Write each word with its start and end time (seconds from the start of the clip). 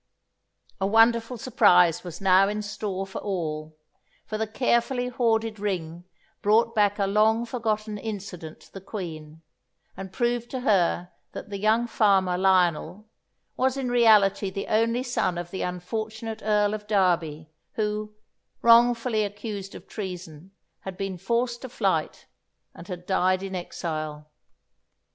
A 0.79 0.87
wonderful 0.87 1.37
surprise 1.37 2.03
was 2.03 2.19
now 2.19 2.47
in 2.47 2.63
store 2.63 3.05
for 3.05 3.21
all; 3.21 3.77
for 4.25 4.35
the 4.39 4.47
carefully 4.47 5.09
hoarded 5.09 5.59
ring 5.59 6.05
brought 6.41 6.73
back 6.73 6.97
a 6.97 7.05
long 7.05 7.45
forgotten 7.45 7.99
incident 7.99 8.61
to 8.61 8.73
the 8.73 8.81
Queen, 8.81 9.43
and 9.95 10.11
proved 10.11 10.49
to 10.49 10.61
her 10.61 11.11
that 11.33 11.51
the 11.51 11.59
young 11.59 11.85
farmer, 11.85 12.35
Lionel, 12.35 13.07
was 13.55 13.77
in 13.77 13.91
reality 13.91 14.49
the 14.49 14.69
only 14.69 15.03
son 15.03 15.37
of 15.37 15.51
the 15.51 15.61
unfortunate 15.61 16.41
Earl 16.43 16.73
of 16.73 16.87
Derby, 16.87 17.51
who, 17.73 18.15
wrongfully 18.63 19.23
accused 19.23 19.75
of 19.75 19.87
treason, 19.87 20.49
had 20.79 20.97
been 20.97 21.15
forced 21.15 21.61
to 21.61 21.69
flight, 21.69 22.25
and 22.73 22.87
had 22.87 23.05
died 23.05 23.43
in 23.43 23.53
exile. 23.53 24.31